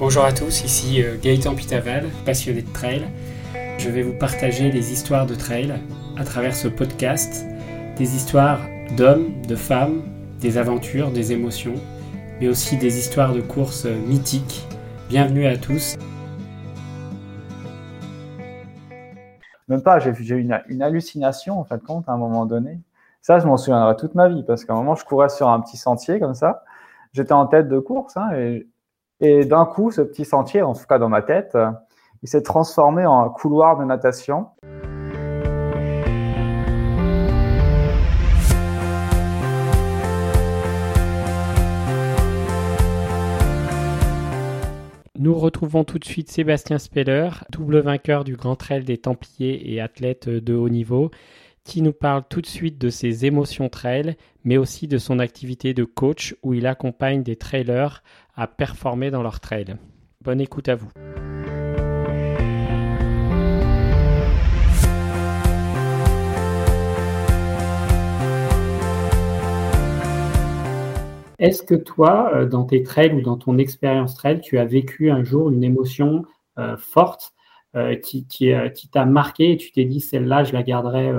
[0.00, 3.02] Bonjour à tous, ici euh, Gaëtan Pitaval, passionné de trail.
[3.76, 5.74] Je vais vous partager les histoires de trail
[6.16, 7.44] à travers ce podcast,
[7.98, 8.60] des histoires
[8.96, 10.00] d'hommes, de femmes,
[10.40, 11.74] des aventures, des émotions,
[12.40, 14.66] mais aussi des histoires de courses mythiques.
[15.10, 15.98] Bienvenue à tous.
[19.68, 22.80] Même pas, j'ai eu une, hallucination en fait compte à un moment donné.
[23.20, 25.60] Ça, je m'en souviendrai toute ma vie parce qu'à un moment, je courais sur un
[25.60, 26.64] petit sentier comme ça.
[27.12, 28.30] J'étais en tête de course hein,
[29.20, 31.56] et d'un coup, ce petit sentier, en tout cas dans ma tête,
[32.22, 34.46] il s'est transformé en couloir de natation.
[45.18, 49.78] Nous retrouvons tout de suite Sébastien Speller, double vainqueur du Grand Trail des Templiers et
[49.78, 51.10] athlète de haut niveau,
[51.64, 55.74] qui nous parle tout de suite de ses émotions trail, mais aussi de son activité
[55.74, 58.02] de coach où il accompagne des trailers
[58.36, 59.76] à performer dans leur trail.
[60.22, 60.90] Bonne écoute à vous.
[71.40, 75.10] Est-ce que toi, euh, dans tes trails ou dans ton expérience trail, tu as vécu
[75.10, 76.26] un jour une émotion
[76.58, 77.32] euh, forte
[77.74, 78.52] euh, qui, qui,
[78.92, 81.12] t'a marqué et tu t'es dit celle-là, je la garderai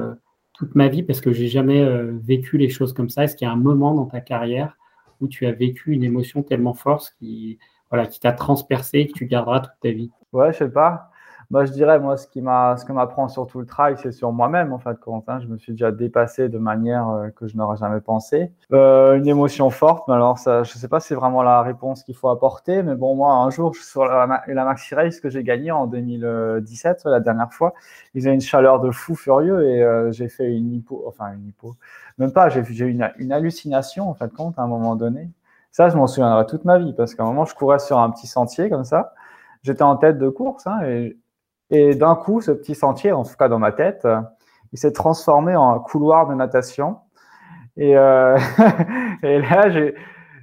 [0.53, 1.83] toute ma vie parce que j'ai jamais
[2.22, 3.23] vécu les choses comme ça?
[3.23, 4.78] Est-ce qu'il y a un moment dans ta carrière
[5.22, 9.14] où tu as vécu une émotion tellement forte qui, voilà, qui t'a transpercé et que
[9.14, 11.10] tu garderas toute ta vie Ouais, je sais pas.
[11.52, 14.31] Bah, je dirais, moi, ce, qui m'a, ce que m'apprend surtout le trail, c'est sur
[14.31, 15.41] moi-même, en fait, Corentin.
[15.41, 18.53] Je me suis déjà dépassé de manière euh, que je n'aurais jamais pensé.
[18.71, 22.03] Euh, une émotion forte, mais alors, ça, je sais pas si c'est vraiment la réponse
[22.03, 25.44] qu'il faut apporter, mais bon, moi, un jour, sur la, la Maxi Race que j'ai
[25.44, 27.73] gagnée en 2017, la dernière fois,
[28.13, 31.47] ils avaient une chaleur de fou furieux et euh, j'ai fait une hypo, enfin, une
[31.47, 31.75] hypo.
[32.17, 35.29] Même pas, j'ai, eu une, une hallucination, en fait, compte, à un moment donné.
[35.73, 38.09] Ça, je m'en souviendrai toute ma vie parce qu'à un moment, je courais sur un
[38.09, 39.13] petit sentier comme ça.
[39.63, 41.17] J'étais en tête de course hein, et
[41.72, 44.07] et d'un coup, ce petit sentier, en tout cas dans ma tête,
[44.73, 46.97] il s'est transformé en couloir de natation.
[47.78, 48.38] Et, euh,
[49.23, 49.95] et là, j'ai,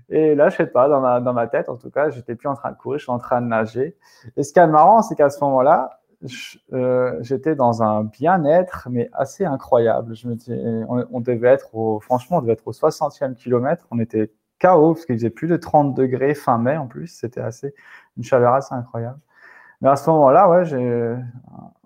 [0.09, 2.73] et là, je sais pas, dans ma, tête, en tout cas, j'étais plus en train
[2.73, 3.97] de courir, je suis en train de nager.
[4.37, 6.01] Et ce qui est marrant, c'est qu'à ce moment-là,
[6.73, 10.15] euh, j'étais dans un bien-être, mais assez incroyable.
[10.89, 11.71] On, devait être
[12.01, 13.87] franchement, on devait être au 60e kilomètre.
[13.91, 17.09] On était KO parce qu'il faisait plus de 30 degrés fin mai en plus.
[17.09, 17.75] C'était assez,
[18.17, 19.21] une chaleur assez incroyable.
[19.81, 21.15] Mais à ce moment-là, ouais, j'ai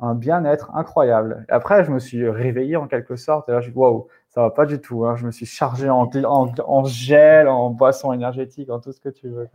[0.00, 1.44] un bien-être incroyable.
[1.48, 3.48] Après, je me suis réveillé en quelque sorte.
[3.48, 5.04] Et là, je dis, waouh, ça va pas du tout.
[5.04, 5.16] Hein.
[5.16, 9.10] Je me suis chargé en, en, en, gel, en boisson énergétique, en tout ce que
[9.10, 9.48] tu veux.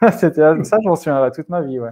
[0.18, 1.80] C'était ça, je m'en souviendrai toute ma vie.
[1.80, 1.90] Ouais.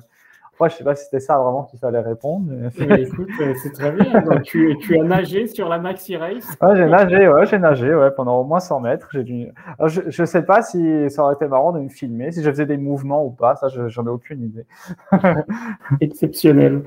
[0.61, 2.53] Moi, je sais pas si c'était ça vraiment qu'il fallait répondre.
[2.99, 4.21] écoute, euh, c'est très bien.
[4.21, 7.95] Donc, tu, tu, as nagé sur la Maxi Race Ouais, j'ai nagé, ouais, j'ai nagé
[7.95, 9.09] ouais, pendant au moins 100 mètres.
[9.21, 9.49] Dû...
[9.87, 12.67] je ne sais pas si ça aurait été marrant de me filmer, si je faisais
[12.67, 13.57] des mouvements ou pas.
[13.57, 14.67] Ça, j'en ai aucune idée.
[16.03, 16.83] Exceptionnel.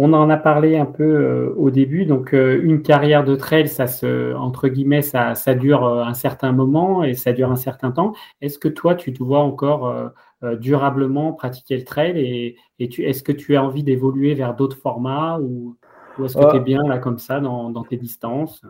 [0.00, 2.06] On en a parlé un peu euh, au début.
[2.06, 6.14] Donc, euh, une carrière de trail, ça se, entre guillemets, ça, ça, dure euh, un
[6.14, 8.12] certain moment et ça dure un certain temps.
[8.40, 10.12] Est-ce que toi, tu te vois encore
[10.60, 14.76] durablement pratiquer le trail et, et tu, est-ce que tu as envie d'évoluer vers d'autres
[14.76, 15.76] formats ou,
[16.16, 18.62] ou est-ce que tu es bien là comme ça dans, dans tes distances?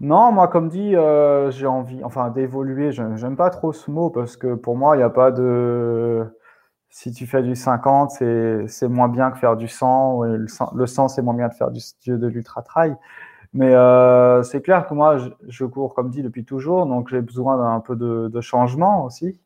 [0.00, 0.94] Non, moi, comme dit,
[1.50, 2.90] j'ai envie, enfin, d'évoluer.
[2.90, 6.26] J'aime pas trop ce mot parce que pour moi, il n'y a pas de
[6.96, 8.10] si tu fais du 50,
[8.68, 10.22] c'est moins bien que faire du 100.
[10.22, 12.96] Le 100, le 100 c'est moins bien de faire du, de l'ultra trail.
[13.52, 17.58] Mais euh, c'est clair que moi, je, cours comme dit depuis toujours, donc j'ai besoin
[17.58, 19.38] d'un peu de, changement aussi.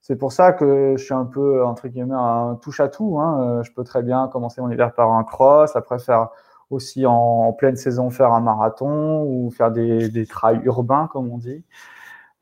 [0.00, 3.20] C'est pour ça que je suis un peu entre guillemets un touche à tout.
[3.20, 3.40] Hein.
[3.60, 6.30] Euh, je peux très bien commencer mon hiver par un cross, après faire
[6.70, 11.30] aussi en, en pleine saison faire un marathon ou faire des, des trails urbains comme
[11.30, 11.62] on dit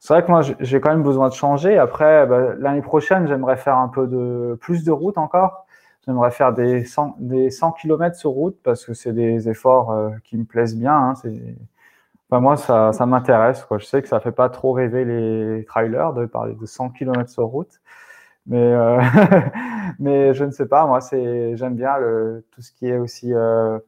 [0.01, 1.77] c'est vrai que moi, j'ai quand même besoin de changer.
[1.77, 5.67] Après, bah, l'année prochaine, j'aimerais faire un peu de plus de route encore.
[6.07, 10.11] J'aimerais faire des 100, des 100 km sur route parce que c'est des efforts euh,
[10.25, 10.95] qui me plaisent bien.
[10.95, 11.15] Hein.
[12.31, 13.67] Moi, ça, m'intéresse.
[13.79, 17.29] Je sais que ça fait pas trop rêver les trailers de parler de 100 km
[17.29, 17.81] sur route.
[18.47, 19.01] Mais, euh,
[19.99, 20.87] mais je ne sais pas.
[20.87, 21.97] Moi, j'aime bien
[22.53, 23.79] tout ce qui est aussi euh,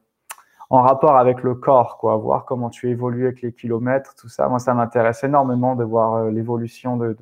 [0.71, 4.47] en rapport avec le corps, quoi, voir comment tu évolues avec les kilomètres, tout ça.
[4.47, 7.17] Moi, ça m'intéresse énormément de voir euh, l'évolution de,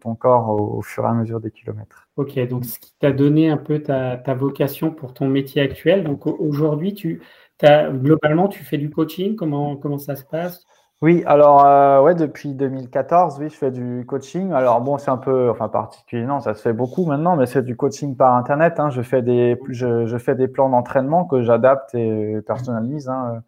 [0.00, 2.08] ton corps au, fur et à mesure des kilomètres.
[2.16, 6.02] Ok, donc ce qui t'a donné un peu ta, vocation pour ton métier actuel.
[6.02, 7.20] Donc aujourd'hui, tu
[7.60, 9.36] as, globalement, tu fais du coaching.
[9.36, 10.64] Comment, comment ça se passe?
[11.02, 14.52] Oui, alors euh, ouais, depuis 2014, oui, je fais du coaching.
[14.52, 17.62] Alors bon, c'est un peu, enfin particulier, non, ça se fait beaucoup maintenant, mais c'est
[17.62, 18.80] du coaching par internet.
[18.80, 18.88] Hein.
[18.90, 23.42] Je fais des, je, je fais des plans d'entraînement que j'adapte et personnalise hein,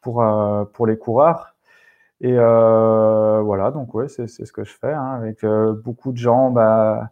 [0.00, 1.54] pour euh, pour les coureurs.
[2.22, 5.44] Et euh, voilà, donc ouais, c'est ce que je fais hein, avec
[5.84, 7.10] beaucoup de gens bah,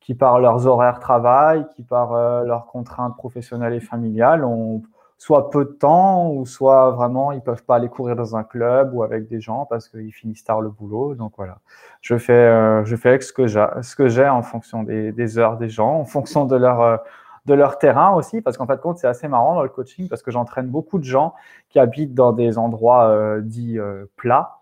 [0.00, 2.14] qui par leurs horaires travail, qui par
[2.44, 4.82] leurs contraintes professionnelles et familiales ont
[5.20, 8.94] soit peu de temps ou soit vraiment ils peuvent pas aller courir dans un club
[8.94, 11.14] ou avec des gens parce qu'ils finissent tard le boulot.
[11.14, 11.58] Donc voilà,
[12.00, 15.12] je fais euh, je fais avec ce que j'ai ce que j'ai en fonction des,
[15.12, 16.96] des, heures des gens, en fonction de leur euh,
[17.44, 20.22] de leur terrain aussi, parce qu'en fait, compte, c'est assez marrant dans le coaching parce
[20.22, 21.34] que j'entraîne beaucoup de gens
[21.68, 23.78] qui habitent dans des endroits euh, dits
[24.16, 24.59] plats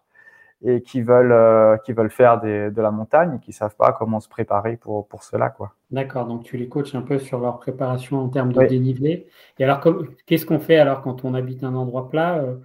[0.64, 3.92] et qui veulent, euh, qui veulent faire des, de la montagne et qui savent pas
[3.92, 5.50] comment se préparer pour, pour cela.
[5.50, 5.72] Quoi.
[5.90, 9.28] D'accord, donc tu les coaches un peu sur leur préparation en termes de dénivelé.
[9.58, 9.80] Et alors,
[10.26, 12.56] qu'est-ce qu'on fait alors quand on habite un endroit plat euh,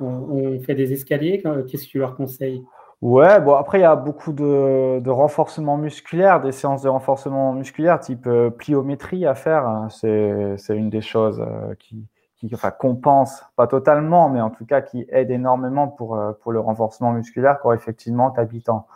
[0.00, 2.64] on, fait des escaliers Qu'est-ce que tu leur conseilles?
[3.02, 7.54] Ouais, bon après il y a beaucoup de, de, renforcement musculaire, des séances de renforcement
[7.54, 9.88] musculaire type euh, pliométrie à faire.
[9.90, 11.42] C'est une des choses
[11.78, 12.06] qui,
[12.40, 16.52] qui enfin, compense, pas totalement, mais en tout cas qui aide énormément pour, euh, pour
[16.52, 18.86] le renforcement musculaire quand effectivement tu habites en,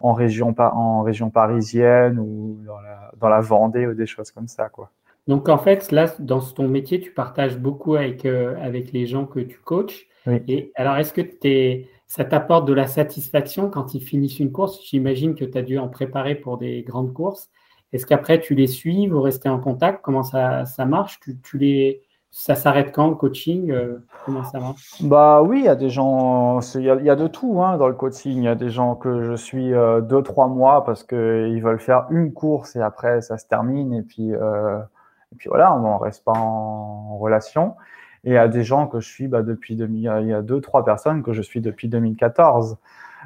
[0.00, 4.46] en, région, en région parisienne ou dans la, dans la Vendée ou des choses comme
[4.46, 4.68] ça.
[4.68, 4.90] Quoi.
[5.26, 9.26] Donc en fait, là, dans ton métier, tu partages beaucoup avec, euh, avec les gens
[9.26, 10.06] que tu coaches.
[10.46, 14.80] Et alors, est-ce que es, ça t'apporte de la satisfaction quand ils finissent une course?
[14.84, 17.50] J'imagine que tu as dû en préparer pour des grandes courses.
[17.92, 20.00] Est-ce qu'après, tu les suis, vous restez en contact?
[20.00, 21.18] Comment ça, ça marche?
[21.18, 22.02] Tu, tu les
[22.34, 25.02] ça s'arrête quand le coaching euh, Comment ça marche?
[25.02, 27.94] Bah oui, il y a des gens, il y, a de tout hein, dans le
[27.94, 28.38] coaching.
[28.38, 31.62] Il y a des gens que je suis euh, deux trois mois parce que ils
[31.62, 34.78] veulent faire une course et après ça se termine et puis euh,
[35.32, 37.76] et puis voilà, on reste pas en, relation.
[38.24, 40.40] Et il y a des gens que je suis bah, depuis 2000, il y a
[40.40, 42.78] deux trois personnes que je suis depuis 2014.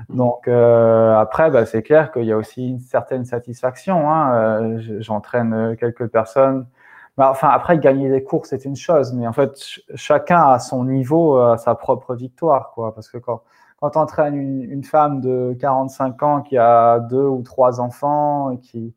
[0.09, 4.11] Donc après, bah, c'est clair qu'il y a aussi une certaine satisfaction.
[4.11, 4.79] Hein.
[4.99, 6.67] J'entraîne quelques personnes
[7.17, 9.59] bah, enfin, après, gagner des courses, c'est une chose, mais en fait,
[9.95, 12.95] chacun a son niveau, à sa propre victoire, quoi.
[12.95, 13.43] Parce que quand,
[13.81, 18.59] quand tu entraînes une, femme de 45 ans qui a deux ou trois enfants, et
[18.61, 18.95] qui,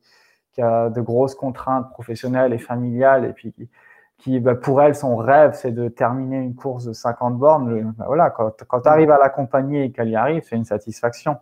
[0.54, 3.70] qui a de grosses contraintes professionnelles et familiales, et puis qui,
[4.18, 8.06] qui bah, pour elle, son rêve, c'est de terminer une course de 50 bornes, bah,
[8.08, 11.38] voilà, quand, quand tu arrives à l'accompagner et qu'elle y arrive, c'est une satisfaction.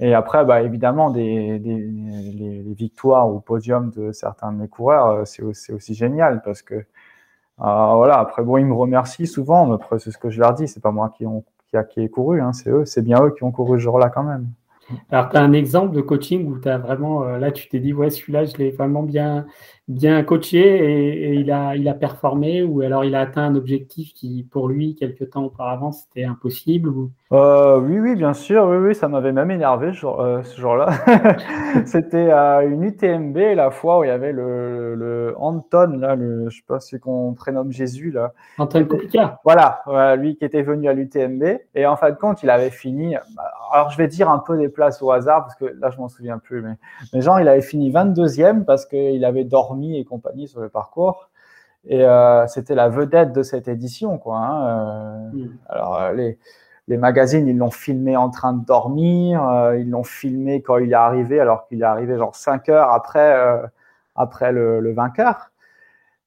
[0.00, 5.06] Et après, bah, évidemment, des, des les, victoires ou podium de certains de mes coureurs,
[5.08, 6.84] euh, c'est aussi, génial parce que, euh,
[7.58, 10.66] voilà, après, bon, ils me remercient souvent, mais après, c'est ce que je leur dis,
[10.66, 13.30] c'est pas moi qui, ont, qui, a, ai couru, hein, c'est eux, c'est bien eux
[13.30, 14.48] qui ont couru ce jour-là quand même.
[15.10, 17.78] Alors, tu as un exemple de coaching où tu as vraiment, euh, là, tu t'es
[17.78, 19.46] dit, ouais, celui-là, je l'ai vraiment bien,
[19.86, 24.14] bien coaché et, il, a, il a performé ou alors il a atteint un objectif
[24.14, 27.10] qui, pour lui, quelques temps auparavant, c'était impossible ou...
[27.32, 28.64] Euh, oui, oui, bien sûr.
[28.64, 30.90] Oui, oui, ça m'avait même énervé ce euh, jour-là.
[31.84, 36.48] C'était à une UTMB, la fois où il y avait le, le Anton, là, le,
[36.48, 38.32] je sais pas si qu'on prénomme Jésus, là.
[38.58, 39.40] Anton Kopica.
[39.44, 39.82] Voilà,
[40.16, 41.42] lui qui était venu à l'UTMB.
[41.74, 43.16] Et en fin de compte, il avait fini.
[43.72, 46.08] Alors, je vais dire un peu des places au hasard, parce que là, je m'en
[46.08, 46.62] souviens plus.
[46.62, 46.74] Mais,
[47.12, 51.30] mais genre, il avait fini 22e parce qu'il avait dormi et compagnie sur le parcours.
[51.86, 54.38] Et euh, c'était la vedette de cette édition, quoi.
[54.38, 55.30] Hein.
[55.32, 55.48] Mm.
[55.68, 56.38] Alors, les
[56.88, 60.90] les magazines, ils l'ont filmé en train de dormir, euh, ils l'ont filmé quand il
[60.92, 63.66] est arrivé, alors qu'il est arrivé genre 5 heures après, euh,
[64.16, 65.50] après le, le, vainqueur.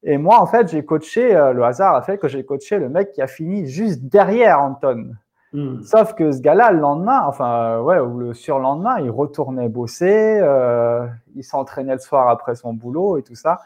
[0.03, 2.89] Et moi, en fait, j'ai coaché, euh, le hasard a fait que j'ai coaché le
[2.89, 5.11] mec qui a fini juste derrière Anton.
[5.57, 5.81] Hmm.
[5.81, 10.39] Sauf que ce gars-là, le lendemain, enfin, ouais, ou le surlendemain, il retournait bosser,
[11.35, 13.59] il s'entraînait le soir après son boulot et tout ça.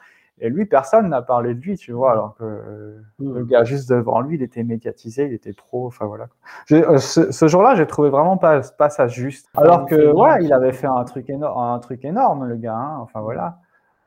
[0.44, 3.34] Et lui, personne n'a parlé de lui, tu vois, alors que hmm.
[3.34, 6.28] le gars juste devant lui, il était médiatisé, il était pro, enfin voilà.
[6.72, 9.50] Euh, ce, ce jour-là, j'ai trouvé vraiment pas, pas ça juste.
[9.56, 12.98] Alors que, ouais, il avait fait un truc énorme, un truc énorme, le gars, hein,
[13.02, 13.58] enfin voilà.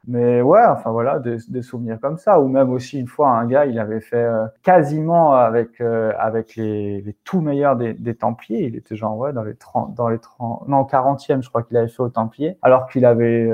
[0.07, 2.41] Mais ouais, enfin voilà, des, des, souvenirs comme ça.
[2.41, 6.57] Ou même aussi une fois, un gars, il avait fait euh, quasiment avec euh, avec
[6.57, 8.67] les, les, tout meilleurs des, des, Templiers.
[8.67, 11.77] Il était genre ouais dans les 30, dans les 30, non 40e, je crois qu'il
[11.77, 13.51] avait fait au Templiers, alors qu'il avait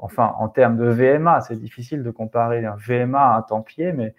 [0.00, 4.14] enfin, en termes de VMA, c'est difficile de comparer un VMA à un Templier, mais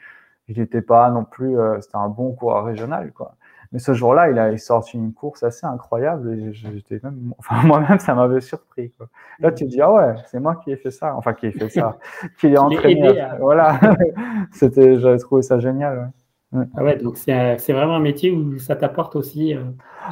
[0.47, 3.35] il n'était pas non plus, euh, c'était un bon coureur régional, quoi.
[3.71, 7.99] Mais ce jour-là, il a sorti une course assez incroyable et j'étais même, enfin, moi-même,
[7.99, 9.07] ça m'avait surpris, quoi.
[9.39, 11.51] Là, tu te dis, ah ouais, c'est moi qui ai fait ça, enfin, qui ai
[11.51, 11.97] fait ça,
[12.39, 13.27] qui ai entraîné.
[13.39, 13.79] Voilà.
[14.51, 16.11] C'était, j'avais trouvé ça génial,
[16.51, 19.55] ah ouais, donc c'est vraiment un métier où ça t'apporte aussi.
[19.55, 19.61] Euh,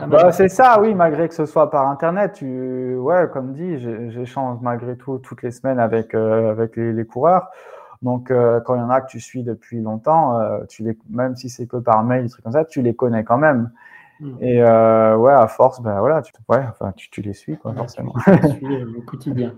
[0.08, 2.34] bah, c'est ça, oui, malgré que ce soit par Internet.
[2.34, 3.80] Tu, ouais, comme dit,
[4.12, 7.50] j'échange malgré tout toutes les semaines avec, euh, avec les, les, coureurs.
[8.02, 10.40] Donc, euh, quand il y en a que tu suis depuis longtemps,
[10.70, 13.24] tu les, même si c'est que par mail, des trucs comme ça, tu les connais
[13.24, 13.72] quand même.
[14.20, 14.36] Hmm.
[14.42, 18.14] Et ouais, à force, ben voilà, tu, ouais, enfin, tu, tu les suis, quoi, forcément.
[18.26, 18.32] Tu,
[18.68, 19.54] les suis au quotidien.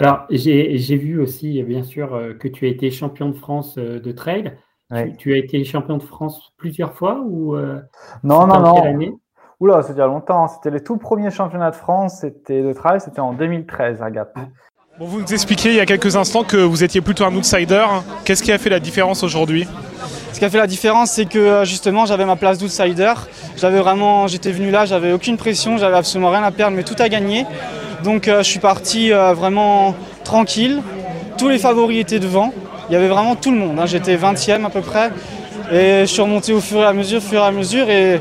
[0.00, 4.00] Alors, j'ai vu aussi, bien sûr, euh, que tu as été champion de France euh,
[4.00, 4.56] de trail.
[5.18, 7.80] Tu, as été champion de France plusieurs fois ou euh,
[8.24, 9.18] Non, non, non.
[9.60, 10.48] Oula, c'est il y a longtemps.
[10.48, 14.36] C'était les tout premiers championnats de France c'était de trail, c'était en 2013 à Gap.
[14.98, 17.84] Bon, vous nous expliquiez il y a quelques instants que vous étiez plutôt un outsider.
[18.24, 19.68] Qu'est-ce qui a fait la différence aujourd'hui?
[20.32, 23.12] Ce qui a fait la différence, c'est que justement, j'avais ma place d'outsider.
[23.56, 26.96] J'avais vraiment, j'étais venu là, j'avais aucune pression, j'avais absolument rien à perdre, mais tout
[26.98, 27.44] à gagner.
[28.02, 29.94] Donc euh, je suis parti euh, vraiment
[30.24, 30.82] tranquille.
[31.36, 32.52] Tous les favoris étaient devant.
[32.90, 33.78] Il y avait vraiment tout le monde.
[33.78, 33.86] Hein.
[33.86, 35.12] J'étais 20e à peu près.
[35.72, 37.88] Et je suis remonté au fur et à mesure, fur et à mesure.
[37.88, 38.20] Et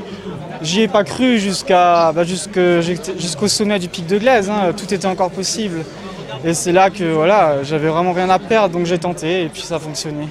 [0.62, 4.48] j'y ai pas cru jusqu'à bah, jusqu'au sommet du pic de glaise.
[4.48, 4.72] Hein.
[4.78, 5.84] Tout était encore possible.
[6.46, 9.64] Et c'est là que voilà, j'avais vraiment rien à perdre, donc j'ai tenté et puis
[9.64, 10.28] ça a fonctionné.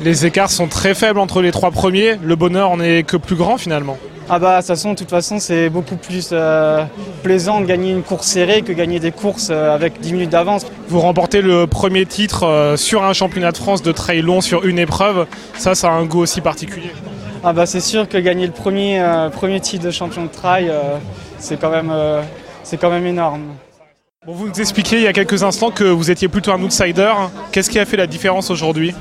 [0.00, 2.16] Les écarts sont très faibles entre les trois premiers.
[2.22, 3.98] Le bonheur n'est que plus grand finalement.
[4.28, 6.84] Ah bah de toute façon, de toute façon c'est beaucoup plus euh,
[7.22, 10.64] plaisant de gagner une course serrée que gagner des courses euh, avec 10 minutes d'avance.
[10.88, 14.64] Vous remportez le premier titre euh, sur un championnat de France de trail long sur
[14.64, 15.26] une épreuve,
[15.58, 16.90] ça ça a un goût aussi particulier.
[17.42, 20.72] Ah bah c'est sûr que gagner le premier, premier titre de champion de trail,
[21.38, 21.92] c'est quand, même,
[22.62, 23.42] c'est quand même énorme.
[24.26, 27.12] Bon, vous nous expliquiez il y a quelques instants que vous étiez plutôt un outsider.
[27.52, 28.94] Qu'est-ce qui a fait la différence aujourd'hui?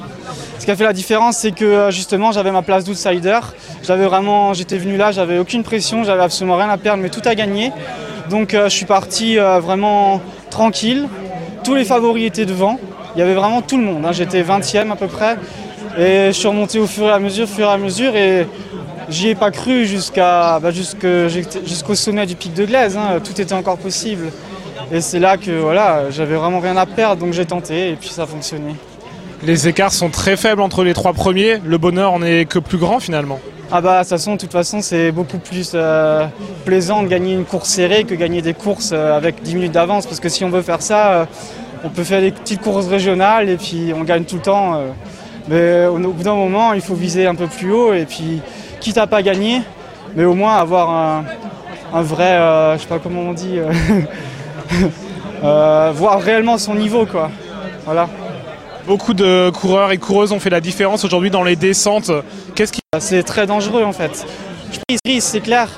[0.64, 3.40] Ce qui a fait la différence, c'est que euh, justement, j'avais ma place d'outsider.
[3.86, 7.22] J'avais vraiment, j'étais venu là, j'avais aucune pression, j'avais absolument rien à perdre, mais tout
[7.26, 7.74] à gagner.
[8.30, 11.10] Donc, euh, je suis parti euh, vraiment tranquille.
[11.66, 12.80] Tous les favoris étaient devant.
[13.14, 14.06] Il y avait vraiment tout le monde.
[14.06, 14.14] Hein.
[14.14, 15.36] J'étais 20e à peu près.
[15.98, 18.16] Et je suis remonté au fur et à mesure, fur et à mesure.
[18.16, 18.48] Et
[19.10, 22.96] j'y ai pas cru jusqu'à, bah, jusqu'au sommet du pic de glaise.
[22.96, 23.20] Hein.
[23.22, 24.32] Tout était encore possible.
[24.94, 28.08] Et c'est là que voilà, j'avais vraiment rien à perdre, donc j'ai tenté et puis
[28.08, 28.76] ça a fonctionné.
[29.46, 31.58] Les écarts sont très faibles entre les trois premiers.
[31.66, 33.40] Le bonheur n'est que plus grand finalement.
[33.72, 36.26] Ah bah de toute façon, toute façon c'est beaucoup plus euh,
[36.64, 40.06] plaisant de gagner une course serrée que gagner des courses euh, avec 10 minutes d'avance.
[40.06, 41.26] Parce que si on veut faire ça, euh,
[41.84, 44.80] on peut faire des petites courses régionales et puis on gagne tout le temps.
[45.50, 48.42] mais au, bout d'un moment, il faut viser un peu plus haut et puis
[48.80, 49.62] quitte à pas gagner,
[50.16, 51.26] mais au moins avoir un,
[51.94, 52.38] un vrai,
[52.78, 53.60] je sais pas comment on dit,
[55.42, 57.30] voir réellement son niveau quoi.
[57.86, 58.08] Voilà.
[58.86, 62.12] Beaucoup de coureurs et coureuses ont fait la différence aujourd'hui dans les descentes.
[62.54, 64.26] Qu'est-ce qui C'est très dangereux en fait.
[64.74, 65.70] Je prise, c'est clair.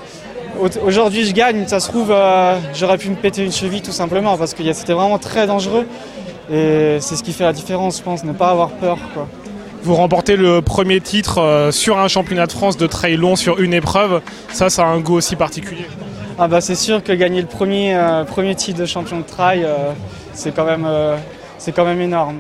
[0.84, 1.68] Aujourd'hui, je gagne.
[1.68, 4.94] Ça se trouve, euh, j'aurais pu me péter une cheville tout simplement parce que c'était
[4.94, 5.86] vraiment très dangereux.
[6.52, 8.98] Et c'est ce qui fait la différence, je pense, ne pas avoir peur.
[9.14, 9.28] Quoi.
[9.84, 13.60] Vous remportez le premier titre euh, sur un championnat de France de trail long sur
[13.60, 14.22] une épreuve.
[14.52, 15.86] Ça, ça a un goût aussi particulier.
[16.40, 19.66] Ah bah c'est sûr que gagner le premier, euh, premier titre de champion de trail,
[20.34, 20.88] c'est quand, même,
[21.60, 22.38] c'est quand même énorme.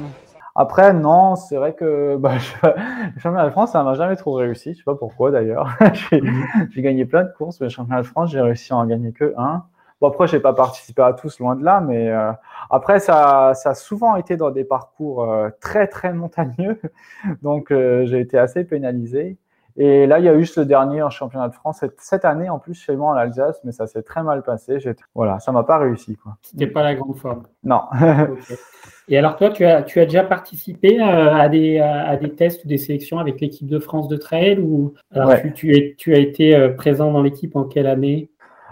[0.55, 2.33] Après, non, c'est vrai que bah,
[2.63, 4.73] le championnat de France, ça m'a jamais trop réussi.
[4.73, 5.67] Je sais pas pourquoi d'ailleurs.
[6.11, 6.69] Mhm.
[6.71, 9.11] j'ai gagné plein de courses, mais le championnat de France, j'ai réussi à en gagner
[9.11, 9.63] que un.
[10.01, 12.31] Bon, après, j'ai pas participé à tous, loin de là, mais euh,
[12.69, 16.79] après, ça, ça a souvent été dans des parcours euh, très, très montagneux.
[17.41, 19.37] Donc, euh, j'ai été assez pénalisé.
[19.77, 22.59] Et là, il y a eu ce dernier en championnat de France cette, année, en
[22.59, 24.77] plus, chez moi en Alsace, mais ça s'est très mal passé.
[25.13, 26.17] Voilà, ça m'a pas réussi.
[26.41, 27.43] C'était pas la grande forme.
[27.63, 27.81] Non.
[29.07, 32.65] Et alors toi, tu as, tu as déjà participé euh, à des, à des tests
[32.65, 36.17] ou des sélections avec l'équipe de France de trail ou alors tu, es, tu as
[36.17, 38.29] été euh, présent dans l'équipe en quelle année?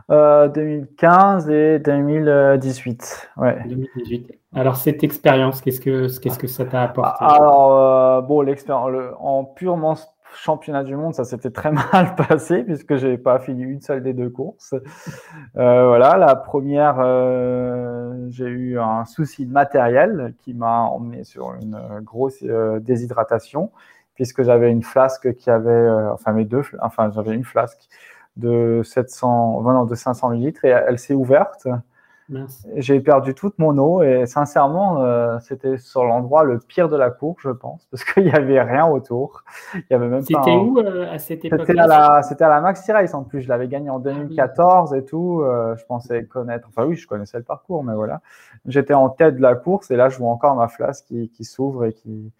[0.09, 3.31] 2015 euh, et 2018.
[3.37, 3.57] Ouais.
[3.65, 4.33] 2018.
[4.55, 7.23] Alors cette expérience, qu'est-ce que qu'est-ce que ça t'a apporté?
[7.23, 9.95] Alors bon, l'expérience en purement
[10.35, 14.13] championnat du monde, ça s'était très mal passé puisque j'ai pas fini une seule des
[14.13, 14.73] deux courses.
[15.57, 21.53] Euh, voilà, la première, euh, j'ai eu un souci de matériel qui m'a emmené sur
[21.53, 23.71] une grosse euh, déshydratation
[24.15, 27.87] puisque j'avais une flasque qui avait, enfin mes deux, enfin j'avais une flasque
[28.37, 31.67] de 700, venant de 500 litres et elle s'est ouverte.
[32.75, 37.09] J'ai perdu toute mon eau et sincèrement, euh, c'était sur l'endroit le pire de la
[37.09, 39.43] course, je pense, parce qu'il n'y avait rien autour.
[39.75, 42.49] Il y avait même C'était où euh, à cette époque C'était à, la, c'était à
[42.49, 43.41] la Maxi Race en plus.
[43.41, 45.41] Je l'avais gagné en 2014 ah et tout.
[45.41, 46.67] Euh, je pensais connaître.
[46.69, 48.21] Enfin oui, je connaissais le parcours, mais voilà.
[48.65, 51.43] J'étais en tête de la course et là, je vois encore ma flasque qui, qui
[51.43, 52.31] s'ouvre et qui.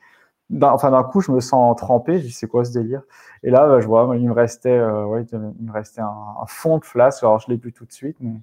[0.62, 2.20] enfin d'un coup, je me sens trempé.
[2.20, 3.02] Je dis c'est quoi ce délire?
[3.44, 7.24] Et là, je vois, il me restait, ouais, il me restait un, fond de flasque.
[7.24, 8.40] Alors je l'ai plus tout de suite, mais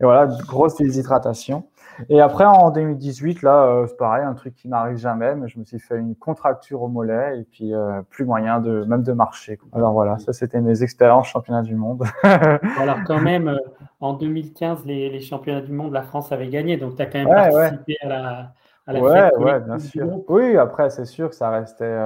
[0.00, 1.64] Et voilà, grosse déshydratation.
[2.08, 5.58] Et après, en 2018, là, euh, c'est pareil, un truc qui n'arrive jamais, mais je
[5.58, 9.12] me suis fait une contracture au mollet et puis euh, plus moyen de même de
[9.12, 9.58] marcher.
[9.72, 12.04] Alors voilà, ça c'était mes expériences championnat du monde.
[12.78, 13.58] Alors quand même, euh,
[14.00, 17.18] en 2015, les, les, championnats du monde, la France avait gagné, donc tu as quand
[17.18, 18.52] même participé à la,
[18.88, 20.08] à la ouais, ouais, bien sûr.
[20.28, 21.96] Oui, après c'est sûr que ça restait,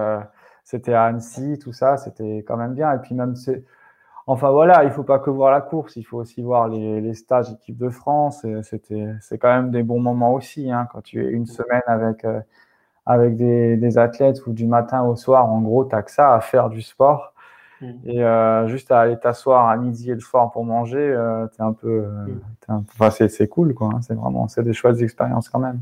[0.64, 2.92] c'était à Annecy, tout ça, c'était quand même bien.
[2.92, 3.64] Et puis même c'est
[4.30, 7.14] Enfin voilà, il faut pas que voir la course, il faut aussi voir les, les
[7.14, 8.44] stages équipe de France.
[8.62, 12.26] C'était, c'est quand même des bons moments aussi hein, quand tu es une semaine avec
[12.26, 12.38] euh,
[13.06, 15.50] avec des, des, athlètes ou du matin au soir.
[15.50, 17.32] En gros, t'as que ça à faire du sport
[17.80, 17.87] mm.
[18.04, 21.62] et euh, juste à aller t'asseoir à midi et le soir pour manger, euh, t'es
[21.62, 22.40] un peu, mm.
[22.68, 23.88] un, enfin c'est, c'est cool quoi.
[23.94, 25.80] Hein, c'est vraiment, c'est des chouettes expériences quand même.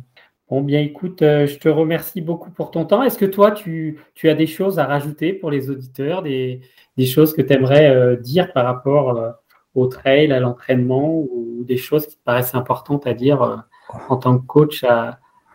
[0.48, 3.02] Bon, bien écoute, euh, je te remercie beaucoup pour ton temps.
[3.02, 6.60] Est-ce que toi, tu, as des choses à rajouter pour les auditeurs, des,
[7.04, 9.32] choses que tu aimerais euh, dire par rapport euh,
[9.74, 13.64] au trail, à l'entraînement, ou des choses qui te paraissent importantes à dire
[14.08, 14.84] en tant que coach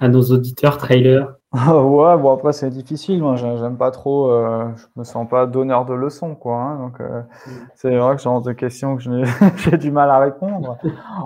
[0.02, 3.22] à nos auditeurs trailers ouais, bon après c'est difficile.
[3.22, 4.32] Moi, j'aime pas trop.
[4.32, 6.56] Euh, je me sens pas donneur de leçons, quoi.
[6.56, 7.52] Hein, donc euh, mm.
[7.76, 9.04] c'est vrai que genre de questions que
[9.58, 10.78] j'ai du mal à répondre.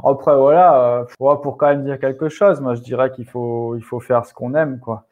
[0.03, 3.83] Après voilà, euh, pour quand même dire quelque chose, moi je dirais qu'il faut il
[3.83, 5.03] faut faire ce qu'on aime, quoi.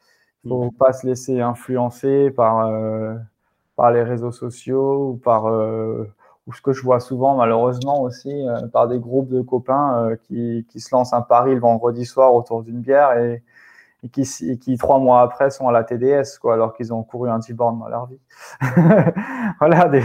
[0.44, 0.72] Il faut mm.
[0.72, 3.14] pas se laisser influencer par euh,
[3.76, 8.88] par les réseaux sociaux ou par ou ce que je vois souvent malheureusement aussi par
[8.88, 12.80] des groupes de copains qui qui se lancent un pari le vendredi soir autour d'une
[12.80, 13.42] bière et
[14.04, 17.30] et qui, qui, trois mois après sont à la TDS, quoi, alors qu'ils ont couru
[17.30, 18.20] un 10 bornes dans leur vie.
[19.58, 20.02] voilà, des,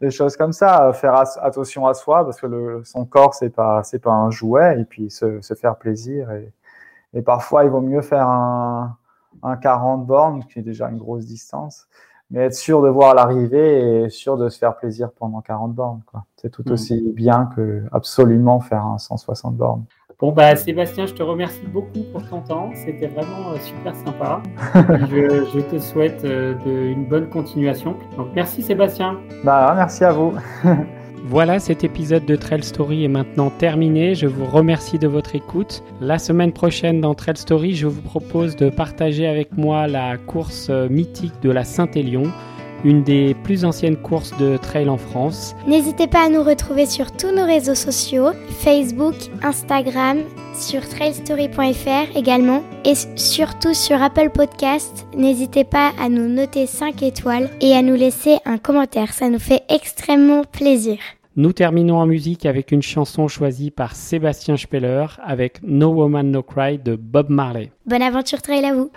[0.00, 0.92] des, choses comme ça.
[0.92, 4.80] Faire attention à soi, parce que le, son corps, c'est pas, c'est pas un jouet,
[4.80, 6.30] et puis se, se faire plaisir.
[6.30, 6.52] Et,
[7.14, 8.96] et, parfois, il vaut mieux faire un,
[9.42, 11.88] un 40 bornes, qui est déjà une grosse distance,
[12.30, 16.02] mais être sûr de voir l'arrivée et sûr de se faire plaisir pendant 40 bornes.
[16.06, 16.24] Quoi.
[16.36, 16.72] C'est tout mmh.
[16.72, 19.84] aussi bien que absolument faire un 160 bornes.
[20.22, 22.70] Bon, bah, Sébastien, je te remercie beaucoup pour ton temps.
[22.76, 24.40] C'était vraiment euh, super sympa.
[25.10, 27.96] je, je, te souhaite euh, de, une bonne continuation.
[28.16, 29.18] Donc, merci Sébastien.
[29.42, 30.32] Bah, merci à vous.
[31.24, 34.16] Voilà, cet épisode de Trail Story est maintenant terminé.
[34.16, 35.84] Je vous remercie de votre écoute.
[36.00, 40.66] La semaine prochaine dans Trail Story, je vous propose de partager avec moi la course
[40.68, 42.24] euh, mythique de la Saint-Élion
[42.84, 45.54] une des plus anciennes courses de trail en France.
[45.66, 50.18] N'hésitez pas à nous retrouver sur tous nos réseaux sociaux, Facebook, Instagram,
[50.54, 55.06] sur trailstory.fr également et surtout sur Apple Podcast.
[55.16, 59.38] N'hésitez pas à nous noter 5 étoiles et à nous laisser un commentaire, ça nous
[59.38, 60.98] fait extrêmement plaisir.
[61.34, 66.42] Nous terminons en musique avec une chanson choisie par Sébastien Speller avec No Woman No
[66.42, 67.72] Cry de Bob Marley.
[67.86, 68.90] Bonne aventure trail à vous